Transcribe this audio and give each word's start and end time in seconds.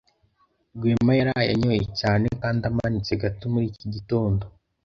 Rwema 0.75 1.13
yaraye 1.19 1.47
anyoye 1.53 1.83
cyane 1.99 2.25
kandi 2.41 2.61
amanitse 2.69 3.11
gato 3.21 3.43
muri 3.53 3.65
iki 3.71 3.85
gitondo. 3.93 4.43